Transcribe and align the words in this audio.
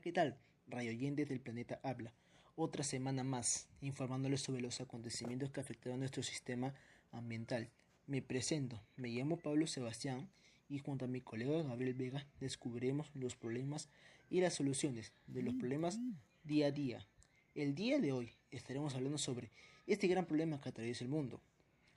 ¿qué 0.00 0.12
tal? 0.12 0.36
Rayo 0.68 0.90
oyentes 0.90 1.28
del 1.28 1.40
planeta 1.40 1.80
habla. 1.82 2.12
Otra 2.54 2.84
semana 2.84 3.24
más, 3.24 3.68
informándoles 3.80 4.42
sobre 4.42 4.60
los 4.60 4.80
acontecimientos 4.80 5.50
que 5.50 5.60
afectaron 5.60 6.00
nuestro 6.00 6.22
sistema 6.22 6.74
ambiental. 7.10 7.68
Me 8.06 8.22
presento, 8.22 8.80
me 8.96 9.08
llamo 9.08 9.38
Pablo 9.38 9.66
Sebastián 9.66 10.28
y 10.68 10.78
junto 10.78 11.04
a 11.04 11.08
mi 11.08 11.20
colega 11.20 11.62
Gabriel 11.62 11.94
Vega 11.94 12.26
descubriremos 12.38 13.10
los 13.14 13.34
problemas 13.34 13.88
y 14.30 14.40
las 14.40 14.54
soluciones 14.54 15.12
de 15.26 15.42
los 15.42 15.54
problemas 15.54 15.98
día 16.44 16.66
a 16.66 16.70
día. 16.70 17.06
El 17.54 17.74
día 17.74 17.98
de 17.98 18.12
hoy 18.12 18.32
estaremos 18.50 18.94
hablando 18.94 19.18
sobre 19.18 19.50
este 19.86 20.06
gran 20.06 20.26
problema 20.26 20.60
que 20.60 20.68
atraviesa 20.68 21.02
el 21.02 21.10
mundo, 21.10 21.40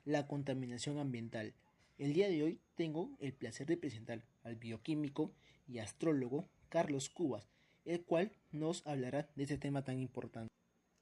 la 0.06 0.28
contaminación 0.28 0.98
ambiental. 0.98 1.54
El 2.00 2.14
día 2.14 2.30
de 2.30 2.42
hoy 2.42 2.60
tengo 2.76 3.12
el 3.20 3.34
placer 3.34 3.68
de 3.68 3.78
presentar 3.78 4.24
al 4.44 4.56
bioquímico 4.56 5.34
y 5.68 5.80
astrólogo 5.80 6.48
Carlos 6.70 7.10
Cubas, 7.10 7.48
el 7.86 8.04
cual 8.04 8.32
nos 8.52 8.86
hablará 8.86 9.30
de 9.36 9.44
este 9.44 9.58
tema 9.58 9.84
tan 9.84 10.00
importante. 10.00 10.50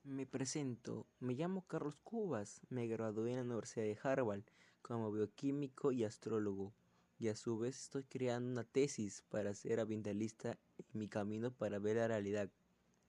Me 0.03 0.25
presento, 0.25 1.05
me 1.19 1.33
llamo 1.33 1.65
Carlos 1.67 1.95
Cubas, 2.03 2.61
me 2.69 2.87
gradué 2.87 3.31
en 3.31 3.37
la 3.37 3.43
Universidad 3.43 3.85
de 3.85 3.97
Harvard 4.01 4.43
como 4.81 5.11
bioquímico 5.11 5.91
y 5.91 6.03
astrólogo, 6.03 6.73
y 7.17 7.27
a 7.27 7.35
su 7.35 7.59
vez 7.59 7.83
estoy 7.83 8.03
creando 8.03 8.49
una 8.49 8.63
tesis 8.63 9.23
para 9.29 9.53
ser 9.53 9.79
ambientalista 9.79 10.57
en 10.77 10.85
mi 10.93 11.09
camino 11.09 11.51
para 11.51 11.79
ver 11.79 11.97
la 11.97 12.07
realidad 12.07 12.49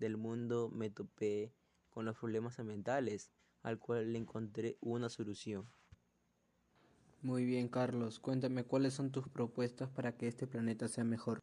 del 0.01 0.17
mundo 0.17 0.71
me 0.75 0.91
topé 0.91 1.53
con 1.91 2.07
los 2.07 2.17
problemas 2.19 2.59
ambientales, 2.59 3.31
al 3.63 3.79
cual 3.79 4.13
le 4.13 4.19
encontré 4.19 4.79
una 4.81 5.09
solución. 5.09 5.67
Muy 7.23 7.45
bien, 7.45 7.69
Carlos, 7.69 8.19
cuéntame 8.19 8.65
cuáles 8.65 8.95
son 8.95 9.13
tus 9.13 9.29
propuestas 9.29 9.91
para 9.91 10.17
que 10.17 10.27
este 10.27 10.47
planeta 10.47 10.89
sea 10.89 11.05
mejor. 11.05 11.39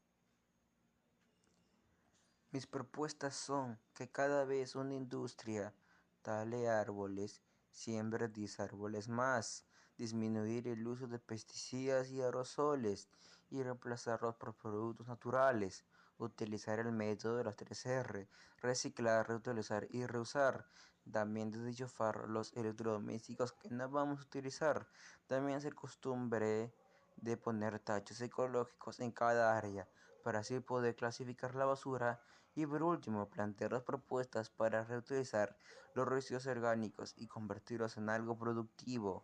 Mis 2.50 2.66
propuestas 2.66 3.36
son 3.36 3.78
que 3.94 4.10
cada 4.10 4.46
vez 4.46 4.76
una 4.76 4.94
industria 4.94 5.74
tale 6.22 6.70
árboles, 6.70 7.42
siembre 7.72 8.30
10 8.30 8.62
árboles 8.62 9.10
más, 9.10 9.66
disminuir 9.98 10.70
el 10.70 10.88
uso 10.88 11.08
de 11.08 11.20
pesticidas 11.20 12.10
y 12.10 12.22
aerosoles 12.22 13.10
y 13.50 13.62
reemplazarlos 13.64 14.38
por 14.38 14.56
productos 14.56 15.10
naturales, 15.10 15.84
utilizar 16.20 16.80
el 16.80 16.94
método 16.94 17.36
de 17.36 17.44
los 17.44 17.58
3R, 17.58 18.30
reciclar, 18.62 19.28
reutilizar 19.28 19.86
y 19.90 20.06
reusar, 20.06 20.70
también 21.12 21.52
desenchufar 21.52 22.30
los 22.30 22.54
electrodomésticos 22.54 23.52
que 23.52 23.70
no 23.72 23.90
vamos 23.90 24.20
a 24.20 24.24
utilizar, 24.24 24.88
también 25.28 25.58
hacer 25.58 25.76
costumbre 25.76 26.74
de 27.18 27.36
poner 27.36 27.80
tachos 27.80 28.22
ecológicos 28.22 29.02
en 29.02 29.12
cada 29.12 29.58
área 29.58 29.86
para 30.28 30.40
así 30.40 30.60
poder 30.60 30.94
clasificar 30.94 31.56
la 31.56 31.64
basura 31.64 32.20
y 32.54 32.66
por 32.66 32.84
último 32.84 33.30
plantear 33.30 33.72
las 33.72 33.84
propuestas 33.84 34.50
para 34.50 34.84
reutilizar 34.84 35.56
los 35.94 36.06
residuos 36.06 36.46
orgánicos 36.48 37.14
y 37.16 37.28
convertirlos 37.28 37.96
en 37.96 38.10
algo 38.10 38.38
productivo. 38.38 39.24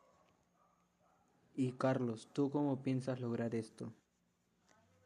Y 1.55 1.73
Carlos, 1.73 2.29
¿tú 2.31 2.49
cómo 2.49 2.81
piensas 2.81 3.19
lograr 3.19 3.53
esto? 3.53 3.93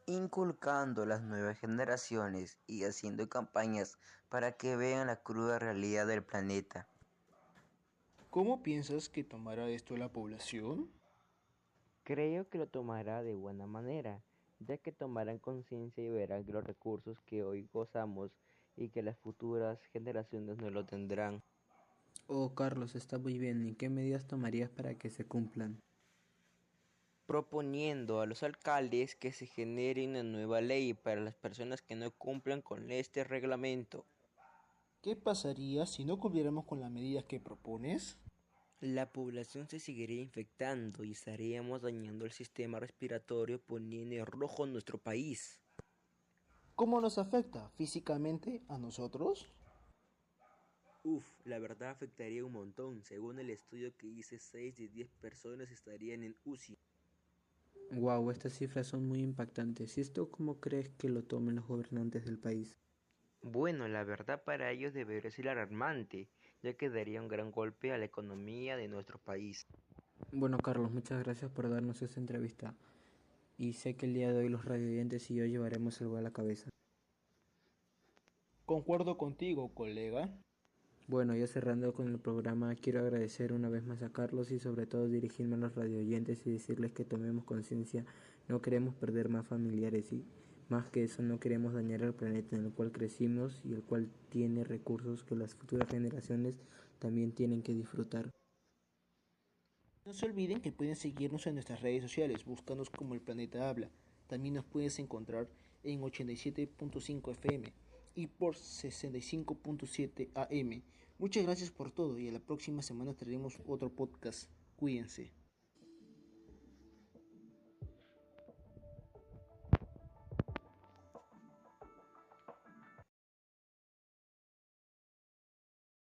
Inculcando 0.06 1.02
a 1.02 1.06
las 1.06 1.22
nuevas 1.22 1.58
generaciones 1.58 2.60
y 2.68 2.84
haciendo 2.84 3.28
campañas 3.28 3.98
para 4.28 4.52
que 4.52 4.76
vean 4.76 5.08
la 5.08 5.20
cruda 5.20 5.58
realidad 5.58 6.06
del 6.06 6.22
planeta. 6.22 6.86
¿Cómo 8.30 8.62
piensas 8.62 9.08
que 9.08 9.24
tomará 9.24 9.68
esto 9.68 9.96
la 9.96 10.12
población? 10.12 10.92
Creo 12.04 12.48
que 12.48 12.58
lo 12.58 12.68
tomará 12.68 13.24
de 13.24 13.34
buena 13.34 13.66
manera, 13.66 14.22
ya 14.60 14.78
que 14.78 14.92
tomarán 14.92 15.38
conciencia 15.38 16.02
y 16.04 16.08
verán 16.08 16.44
los 16.48 16.64
recursos 16.64 17.20
que 17.20 17.44
hoy 17.44 17.68
gozamos 17.72 18.32
y 18.76 18.88
que 18.90 19.02
las 19.02 19.18
futuras 19.18 19.80
generaciones 19.92 20.58
no 20.58 20.70
lo 20.70 20.84
tendrán. 20.84 21.42
Oh, 22.26 22.54
Carlos, 22.54 22.94
está 22.94 23.18
muy 23.18 23.38
bien. 23.38 23.66
¿Y 23.66 23.74
qué 23.74 23.88
medidas 23.88 24.26
tomarías 24.26 24.70
para 24.70 24.96
que 24.96 25.10
se 25.10 25.26
cumplan? 25.26 25.82
Proponiendo 27.26 28.20
a 28.20 28.26
los 28.26 28.42
alcaldes 28.42 29.14
que 29.14 29.32
se 29.32 29.46
genere 29.46 30.06
una 30.06 30.22
nueva 30.22 30.60
ley 30.60 30.94
para 30.94 31.20
las 31.20 31.36
personas 31.36 31.82
que 31.82 31.94
no 31.94 32.10
cumplan 32.10 32.62
con 32.62 32.90
este 32.90 33.24
reglamento. 33.24 34.06
¿Qué 35.02 35.14
pasaría 35.14 35.86
si 35.86 36.04
no 36.04 36.18
cumpliéramos 36.18 36.64
con 36.64 36.80
las 36.80 36.90
medidas 36.90 37.24
que 37.24 37.40
propones? 37.40 38.18
La 38.80 39.10
población 39.10 39.68
se 39.68 39.80
seguiría 39.80 40.22
infectando 40.22 41.02
y 41.02 41.10
estaríamos 41.10 41.82
dañando 41.82 42.24
el 42.24 42.30
sistema 42.30 42.78
respiratorio 42.78 43.60
poniendo 43.60 44.14
en 44.14 44.24
rojo 44.24 44.66
nuestro 44.66 44.98
país. 44.98 45.60
¿Cómo 46.76 47.00
nos 47.00 47.18
afecta 47.18 47.70
físicamente 47.70 48.62
a 48.68 48.78
nosotros? 48.78 49.52
Uf, 51.02 51.26
la 51.44 51.58
verdad 51.58 51.90
afectaría 51.90 52.44
un 52.44 52.52
montón. 52.52 53.02
Según 53.02 53.40
el 53.40 53.50
estudio 53.50 53.96
que 53.96 54.06
hice, 54.06 54.38
6 54.38 54.76
de 54.76 54.86
10 54.86 55.10
personas 55.20 55.72
estarían 55.72 56.22
en 56.22 56.36
UCI. 56.44 56.78
Wow, 57.90 58.30
estas 58.30 58.52
cifras 58.52 58.86
son 58.86 59.08
muy 59.08 59.22
impactantes. 59.22 59.98
¿Y 59.98 60.02
esto 60.02 60.30
cómo 60.30 60.60
crees 60.60 60.90
que 60.90 61.08
lo 61.08 61.24
tomen 61.24 61.56
los 61.56 61.66
gobernantes 61.66 62.24
del 62.26 62.38
país? 62.38 62.76
Bueno, 63.42 63.88
la 63.88 64.04
verdad 64.04 64.44
para 64.44 64.70
ellos 64.70 64.92
debería 64.94 65.30
ser 65.30 65.48
alarmante, 65.48 66.28
ya 66.62 66.74
que 66.74 66.90
daría 66.90 67.22
un 67.22 67.28
gran 67.28 67.50
golpe 67.50 67.92
a 67.92 67.98
la 67.98 68.04
economía 68.04 68.76
de 68.76 68.88
nuestro 68.88 69.18
país. 69.18 69.66
Bueno, 70.32 70.58
Carlos, 70.58 70.90
muchas 70.90 71.22
gracias 71.22 71.50
por 71.50 71.68
darnos 71.70 72.02
esta 72.02 72.20
entrevista. 72.20 72.74
Y 73.56 73.72
sé 73.72 73.96
que 73.96 74.06
el 74.06 74.14
día 74.14 74.32
de 74.32 74.38
hoy 74.38 74.48
los 74.48 74.64
radiodientes 74.64 75.30
y 75.30 75.36
yo 75.36 75.44
llevaremos 75.44 76.00
algo 76.00 76.16
a 76.16 76.22
la 76.22 76.32
cabeza. 76.32 76.70
Concuerdo 78.66 79.16
contigo, 79.16 79.72
colega. 79.74 80.30
Bueno, 81.08 81.34
ya 81.34 81.46
cerrando 81.46 81.94
con 81.94 82.08
el 82.08 82.18
programa, 82.18 82.74
quiero 82.74 83.00
agradecer 83.00 83.54
una 83.54 83.70
vez 83.70 83.82
más 83.86 84.02
a 84.02 84.12
Carlos 84.12 84.50
y 84.50 84.58
sobre 84.58 84.86
todo 84.86 85.08
dirigirme 85.08 85.54
a 85.54 85.58
los 85.58 85.74
radioyentes 85.74 86.46
y 86.46 86.50
decirles 86.50 86.92
que 86.92 87.06
tomemos 87.06 87.44
conciencia, 87.44 88.04
no 88.46 88.60
queremos 88.60 88.94
perder 88.94 89.30
más 89.30 89.46
familiares 89.46 90.12
y 90.12 90.26
más 90.68 90.90
que 90.90 91.04
eso, 91.04 91.22
no 91.22 91.40
queremos 91.40 91.74
dañar 91.74 92.02
al 92.02 92.14
planeta 92.14 92.56
en 92.56 92.66
el 92.66 92.72
cual 92.72 92.92
crecimos 92.92 93.60
y 93.64 93.72
el 93.72 93.82
cual 93.82 94.08
tiene 94.28 94.64
recursos 94.64 95.24
que 95.24 95.34
las 95.34 95.54
futuras 95.54 95.88
generaciones 95.88 96.56
también 96.98 97.32
tienen 97.32 97.62
que 97.62 97.74
disfrutar. 97.74 98.30
No 100.04 100.12
se 100.12 100.26
olviden 100.26 100.60
que 100.60 100.72
pueden 100.72 100.96
seguirnos 100.96 101.46
en 101.46 101.54
nuestras 101.54 101.82
redes 101.82 102.02
sociales, 102.02 102.44
buscándonos 102.44 102.90
como 102.90 103.14
el 103.14 103.20
planeta 103.20 103.68
habla. 103.68 103.90
También 104.26 104.54
nos 104.54 104.64
puedes 104.64 104.98
encontrar 104.98 105.48
en 105.82 106.00
87.5 106.00 107.30
FM 107.32 107.72
y 108.14 108.26
por 108.26 108.54
65.7 108.54 110.28
AM. 110.34 110.82
Muchas 111.18 111.44
gracias 111.44 111.70
por 111.70 111.90
todo 111.90 112.18
y 112.18 112.28
a 112.28 112.32
la 112.32 112.40
próxima 112.40 112.82
semana 112.82 113.14
traeremos 113.14 113.58
otro 113.66 113.90
podcast. 113.90 114.50
Cuídense. 114.76 115.32